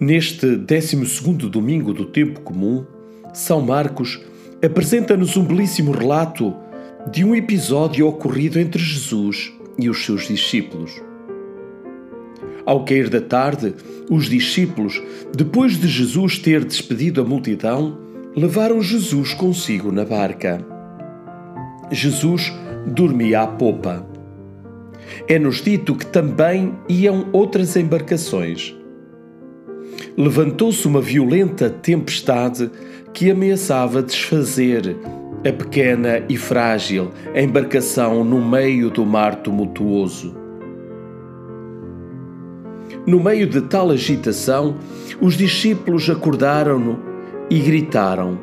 Neste 0.00 0.56
12 0.56 0.96
domingo 1.50 1.92
do 1.92 2.06
tempo 2.06 2.40
comum, 2.40 2.86
São 3.34 3.60
Marcos 3.60 4.18
apresenta-nos 4.64 5.36
um 5.36 5.44
belíssimo 5.44 5.92
relato 5.92 6.56
de 7.12 7.22
um 7.22 7.34
episódio 7.34 8.06
ocorrido 8.06 8.58
entre 8.58 8.82
Jesus 8.82 9.52
e 9.78 9.90
os 9.90 10.02
seus 10.02 10.26
discípulos. 10.26 10.90
Ao 12.64 12.82
cair 12.82 13.10
da 13.10 13.20
tarde, 13.20 13.74
os 14.08 14.24
discípulos, 14.24 15.02
depois 15.36 15.78
de 15.78 15.86
Jesus 15.86 16.38
ter 16.38 16.64
despedido 16.64 17.20
a 17.20 17.24
multidão, 17.24 17.98
levaram 18.34 18.80
Jesus 18.80 19.34
consigo 19.34 19.92
na 19.92 20.06
barca. 20.06 20.64
Jesus 21.90 22.50
dormia 22.86 23.42
à 23.42 23.46
popa. 23.46 24.06
É-nos 25.28 25.60
dito 25.60 25.94
que 25.94 26.06
também 26.06 26.74
iam 26.88 27.28
outras 27.34 27.76
embarcações 27.76 28.79
levantou-se 30.16 30.86
uma 30.86 31.00
violenta 31.00 31.70
tempestade 31.70 32.70
que 33.12 33.30
ameaçava 33.30 34.02
desfazer 34.02 34.96
a 35.46 35.52
pequena 35.52 36.22
e 36.28 36.36
frágil 36.36 37.10
embarcação 37.34 38.22
no 38.22 38.44
meio 38.44 38.90
do 38.90 39.06
mar 39.06 39.36
tumultuoso. 39.36 40.36
No 43.06 43.18
meio 43.18 43.46
de 43.46 43.62
tal 43.62 43.90
agitação, 43.90 44.76
os 45.20 45.36
discípulos 45.36 46.08
acordaram-no 46.10 47.00
e 47.48 47.58
gritaram: 47.58 48.38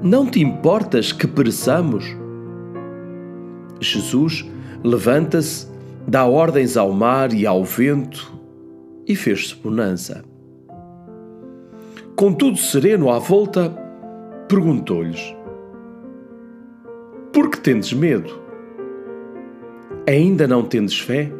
Não 0.00 0.24
te 0.24 0.40
importas 0.40 1.12
que 1.12 1.26
pereçamos? 1.26 2.16
Jesus 3.80 4.48
levanta-se, 4.84 5.66
dá 6.06 6.24
ordens 6.24 6.76
ao 6.76 6.92
mar 6.92 7.32
e 7.32 7.46
ao 7.46 7.64
vento 7.64 8.32
e 9.06 9.16
fez-se 9.16 9.56
bonança 9.56 10.29
com 12.20 12.34
tudo 12.34 12.58
sereno 12.58 13.10
à 13.10 13.18
volta, 13.18 13.74
perguntou-lhes: 14.46 15.34
Por 17.32 17.48
que 17.48 17.58
tendes 17.58 17.94
medo? 17.94 18.30
Ainda 20.06 20.46
não 20.46 20.62
tendes 20.62 20.98
fé? 20.98 21.32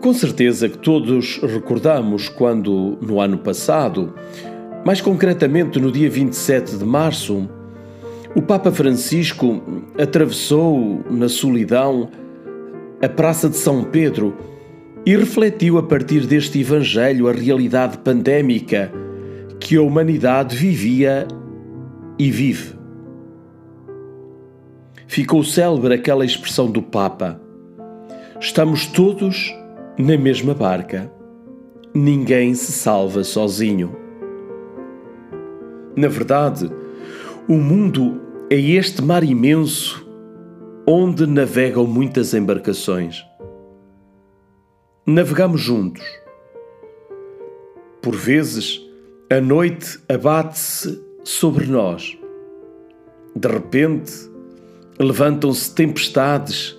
Com 0.00 0.14
certeza 0.14 0.70
que 0.70 0.78
todos 0.78 1.38
recordamos 1.42 2.30
quando, 2.30 2.96
no 3.02 3.20
ano 3.20 3.36
passado, 3.36 4.14
mais 4.82 5.02
concretamente 5.02 5.78
no 5.78 5.92
dia 5.92 6.08
27 6.08 6.78
de 6.78 6.84
março, 6.86 7.46
o 8.34 8.40
Papa 8.40 8.72
Francisco 8.72 9.62
atravessou 10.00 11.04
na 11.10 11.28
solidão 11.28 12.08
a 13.02 13.08
Praça 13.10 13.50
de 13.50 13.56
São 13.58 13.84
Pedro 13.84 14.34
e 15.06 15.16
refletiu 15.16 15.78
a 15.78 15.84
partir 15.84 16.26
deste 16.26 16.58
Evangelho 16.58 17.28
a 17.28 17.32
realidade 17.32 17.98
pandémica 17.98 18.92
que 19.60 19.76
a 19.76 19.82
humanidade 19.82 20.56
vivia 20.56 21.28
e 22.18 22.28
vive. 22.28 22.74
Ficou 25.06 25.44
célebre 25.44 25.94
aquela 25.94 26.24
expressão 26.24 26.68
do 26.68 26.82
Papa: 26.82 27.40
Estamos 28.40 28.86
todos 28.86 29.54
na 29.96 30.18
mesma 30.18 30.54
barca. 30.54 31.08
Ninguém 31.94 32.52
se 32.54 32.72
salva 32.72 33.22
sozinho. 33.22 33.96
Na 35.94 36.08
verdade, 36.08 36.68
o 37.48 37.54
mundo 37.54 38.20
é 38.50 38.56
este 38.56 39.00
mar 39.00 39.22
imenso 39.22 40.04
onde 40.86 41.26
navegam 41.26 41.86
muitas 41.86 42.34
embarcações 42.34 43.24
navegamos 45.06 45.60
juntos. 45.60 46.02
Por 48.02 48.16
vezes, 48.16 48.84
a 49.30 49.40
noite 49.40 50.00
abate-se 50.08 51.00
sobre 51.22 51.66
nós. 51.66 52.18
De 53.34 53.46
repente, 53.46 54.12
levantam-se 54.98 55.72
tempestades 55.72 56.76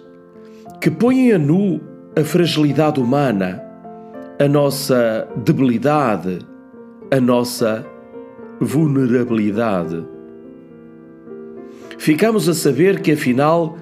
que 0.82 0.92
põem 0.92 1.32
a 1.32 1.38
nu 1.38 1.80
a 2.18 2.24
fragilidade 2.24 3.00
humana, 3.00 3.64
a 4.38 4.48
nossa 4.48 5.26
debilidade, 5.38 6.40
a 7.10 7.22
nossa 7.22 7.86
vulnerabilidade. 8.60 10.06
Ficamos 11.98 12.50
a 12.50 12.54
saber 12.54 13.02
que, 13.02 13.14
afinal, 13.14 13.78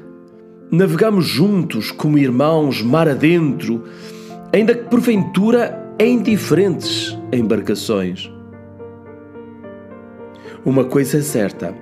navegamos 0.70 1.26
juntos 1.26 1.90
como 1.92 2.20
irmãos 2.20 2.84
mar 2.84 3.10
adentro 3.10 3.84
ainda 4.56 4.74
que 4.74 4.86
porventura 4.86 5.94
em 6.00 6.24
diferentes 6.24 7.18
embarcações. 7.30 8.32
Uma 10.64 10.86
coisa 10.86 11.18
é 11.18 11.22
certa: 11.22 11.76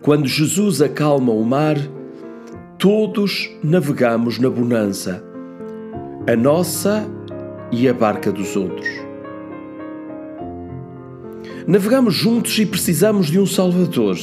quando 0.00 0.26
Jesus 0.26 0.80
acalma 0.80 1.30
o 1.30 1.44
mar, 1.44 1.76
todos 2.78 3.50
navegamos 3.62 4.38
na 4.38 4.48
bonança, 4.48 5.22
a 6.26 6.34
nossa 6.34 7.06
e 7.70 7.86
a 7.86 7.92
barca 7.92 8.32
dos 8.32 8.56
outros. 8.56 8.88
Navegamos 11.66 12.14
juntos 12.14 12.58
e 12.58 12.64
precisamos 12.64 13.26
de 13.26 13.38
um 13.38 13.44
Salvador, 13.44 14.16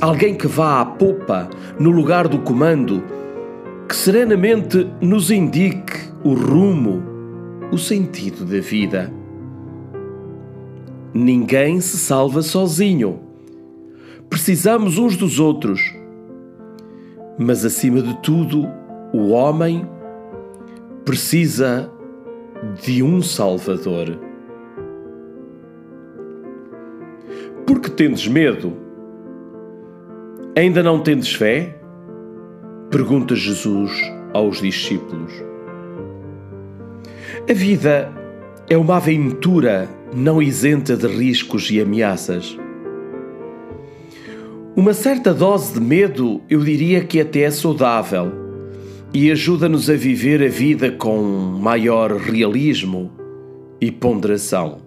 alguém 0.00 0.34
que 0.34 0.46
vá 0.46 0.80
à 0.80 0.86
popa, 0.86 1.50
no 1.78 1.90
lugar 1.90 2.28
do 2.28 2.38
comando, 2.38 3.02
que 3.86 3.94
serenamente 3.94 4.86
nos 5.02 5.30
indique 5.30 6.11
o 6.24 6.34
rumo, 6.34 7.02
o 7.72 7.78
sentido 7.78 8.44
da 8.44 8.60
vida. 8.60 9.12
Ninguém 11.12 11.80
se 11.80 11.98
salva 11.98 12.42
sozinho. 12.42 13.20
Precisamos 14.30 14.98
uns 14.98 15.16
dos 15.16 15.38
outros. 15.38 15.80
Mas, 17.38 17.64
acima 17.64 18.00
de 18.00 18.16
tudo, 18.22 18.68
o 19.12 19.30
homem 19.30 19.86
precisa 21.04 21.90
de 22.82 23.02
um 23.02 23.20
Salvador. 23.20 24.18
Por 27.66 27.80
que 27.80 27.90
tendes 27.90 28.28
medo? 28.28 28.72
Ainda 30.56 30.82
não 30.82 31.00
tendes 31.00 31.32
fé? 31.32 31.80
Pergunta 32.90 33.34
Jesus 33.34 33.92
aos 34.32 34.60
discípulos. 34.60 35.51
A 37.50 37.52
vida 37.54 38.08
é 38.70 38.76
uma 38.76 38.98
aventura 38.98 39.88
não 40.14 40.40
isenta 40.40 40.96
de 40.96 41.08
riscos 41.08 41.68
e 41.72 41.80
ameaças. 41.80 42.56
Uma 44.76 44.94
certa 44.94 45.34
dose 45.34 45.74
de 45.74 45.80
medo, 45.80 46.40
eu 46.48 46.60
diria 46.60 47.02
que 47.02 47.20
até 47.20 47.40
é 47.40 47.50
saudável 47.50 48.30
e 49.12 49.28
ajuda-nos 49.28 49.90
a 49.90 49.94
viver 49.94 50.40
a 50.40 50.48
vida 50.48 50.92
com 50.92 51.20
maior 51.20 52.12
realismo 52.12 53.10
e 53.80 53.90
ponderação. 53.90 54.78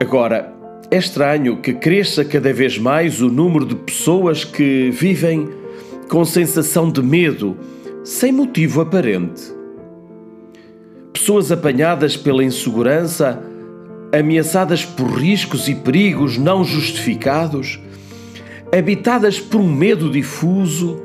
Agora, 0.00 0.54
é 0.88 0.98
estranho 0.98 1.60
que 1.60 1.74
cresça 1.74 2.24
cada 2.24 2.52
vez 2.52 2.78
mais 2.78 3.20
o 3.20 3.28
número 3.28 3.66
de 3.66 3.74
pessoas 3.74 4.44
que 4.44 4.88
vivem 4.92 5.48
com 6.08 6.24
sensação 6.24 6.88
de 6.88 7.02
medo 7.02 7.56
sem 8.06 8.30
motivo 8.30 8.80
aparente. 8.80 9.52
Pessoas 11.12 11.50
apanhadas 11.50 12.16
pela 12.16 12.44
insegurança, 12.44 13.42
ameaçadas 14.16 14.84
por 14.84 15.08
riscos 15.08 15.66
e 15.66 15.74
perigos 15.74 16.38
não 16.38 16.62
justificados, 16.62 17.80
habitadas 18.72 19.40
por 19.40 19.60
um 19.60 19.68
medo 19.68 20.08
difuso, 20.08 21.02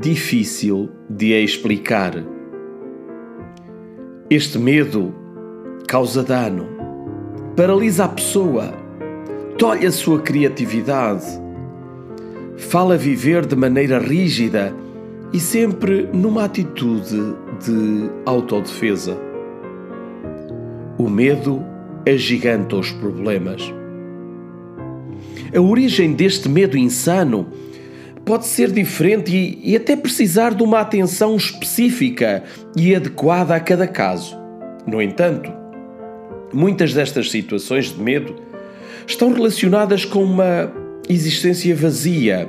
difícil 0.00 0.90
de 1.08 1.32
explicar. 1.34 2.14
Este 4.28 4.58
medo 4.58 5.14
causa 5.86 6.24
dano, 6.24 6.66
paralisa 7.54 8.06
a 8.06 8.08
pessoa, 8.08 8.74
tolhe 9.56 9.86
a 9.86 9.92
sua 9.92 10.20
criatividade, 10.20 11.26
fala 12.56 12.96
viver 12.96 13.46
de 13.46 13.54
maneira 13.54 14.00
rígida 14.00 14.74
e 15.34 15.40
sempre 15.40 16.08
numa 16.12 16.44
atitude 16.44 17.34
de 17.60 18.08
autodefesa. 18.24 19.18
O 20.96 21.10
medo 21.10 21.60
agiganta 22.08 22.76
os 22.76 22.92
problemas. 22.92 23.60
A 25.52 25.60
origem 25.60 26.12
deste 26.12 26.48
medo 26.48 26.78
insano 26.78 27.48
pode 28.24 28.46
ser 28.46 28.70
diferente 28.70 29.34
e, 29.34 29.72
e, 29.72 29.76
até 29.76 29.96
precisar 29.96 30.54
de 30.54 30.62
uma 30.62 30.78
atenção 30.78 31.34
específica 31.34 32.44
e 32.76 32.94
adequada 32.94 33.56
a 33.56 33.60
cada 33.60 33.88
caso. 33.88 34.38
No 34.86 35.02
entanto, 35.02 35.50
muitas 36.52 36.94
destas 36.94 37.28
situações 37.28 37.86
de 37.86 38.00
medo 38.00 38.36
estão 39.04 39.32
relacionadas 39.32 40.04
com 40.04 40.22
uma 40.22 40.72
existência 41.08 41.74
vazia, 41.74 42.48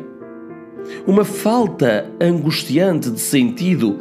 uma 1.06 1.24
falta 1.24 2.10
angustiante 2.20 3.10
de 3.10 3.20
sentido 3.20 4.00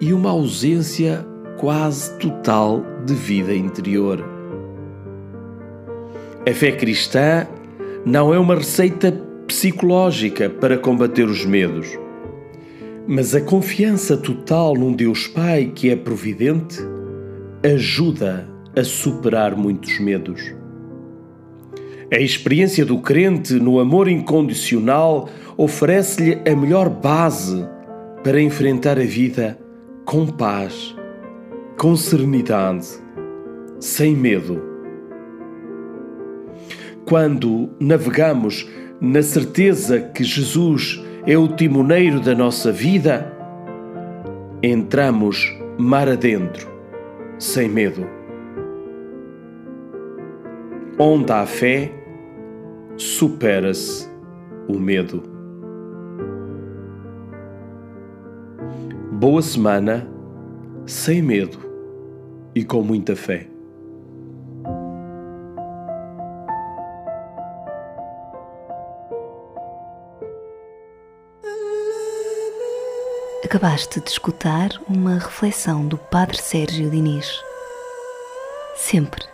e 0.00 0.12
uma 0.12 0.30
ausência 0.30 1.24
quase 1.58 2.16
total 2.18 2.82
de 3.04 3.14
vida 3.14 3.54
interior. 3.54 4.24
A 6.48 6.54
fé 6.54 6.72
cristã 6.72 7.46
não 8.04 8.32
é 8.32 8.38
uma 8.38 8.54
receita 8.54 9.12
psicológica 9.46 10.48
para 10.48 10.78
combater 10.78 11.24
os 11.24 11.44
medos, 11.44 11.98
mas 13.06 13.34
a 13.34 13.40
confiança 13.40 14.16
total 14.16 14.74
num 14.74 14.92
Deus 14.92 15.26
Pai 15.26 15.72
que 15.74 15.90
é 15.90 15.96
providente 15.96 16.78
ajuda 17.62 18.48
a 18.74 18.82
superar 18.82 19.56
muitos 19.56 19.98
medos. 19.98 20.59
A 22.12 22.18
experiência 22.18 22.84
do 22.84 22.98
crente 22.98 23.54
no 23.54 23.78
amor 23.78 24.08
incondicional 24.08 25.28
oferece-lhe 25.56 26.40
a 26.50 26.56
melhor 26.56 26.88
base 26.88 27.64
para 28.24 28.40
enfrentar 28.40 28.98
a 28.98 29.04
vida 29.04 29.56
com 30.04 30.26
paz, 30.26 30.96
com 31.78 31.94
serenidade, 31.94 32.88
sem 33.78 34.16
medo. 34.16 34.60
Quando 37.04 37.70
navegamos 37.78 38.68
na 39.00 39.22
certeza 39.22 40.00
que 40.00 40.24
Jesus 40.24 41.00
é 41.24 41.38
o 41.38 41.46
timoneiro 41.46 42.18
da 42.18 42.34
nossa 42.34 42.72
vida, 42.72 43.32
entramos 44.60 45.56
mar 45.78 46.08
adentro, 46.08 46.68
sem 47.38 47.68
medo. 47.68 48.04
Onde 50.98 51.32
há 51.32 51.46
fé, 51.46 51.99
supera-se 52.96 54.08
o 54.68 54.78
medo. 54.78 55.22
Boa 59.12 59.42
semana, 59.42 60.08
sem 60.86 61.20
medo 61.20 61.58
e 62.54 62.64
com 62.64 62.82
muita 62.82 63.14
fé. 63.14 63.50
Acabaste 73.44 74.00
de 74.00 74.08
escutar 74.08 74.70
uma 74.88 75.14
reflexão 75.18 75.84
do 75.84 75.98
Padre 75.98 76.40
Sérgio 76.40 76.88
Diniz. 76.88 77.42
Sempre 78.76 79.24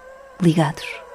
ligados. 0.40 1.05